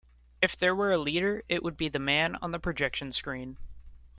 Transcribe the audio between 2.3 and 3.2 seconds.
on the projection